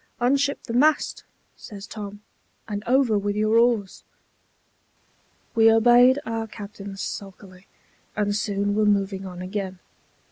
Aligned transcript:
"Unship 0.19 0.63
the 0.63 0.73
mast," 0.73 1.25
says 1.55 1.85
Tom, 1.85 2.21
"and 2.67 2.83
over 2.87 3.19
with 3.19 3.35
your 3.35 3.59
oars." 3.59 4.03
We 5.53 5.71
obeyed 5.71 6.17
our 6.25 6.47
captain 6.47 6.97
sulkily, 6.97 7.67
and 8.15 8.35
soon 8.35 8.73
were 8.73 8.85
moving 8.85 9.27
on 9.27 9.43
again. 9.43 9.77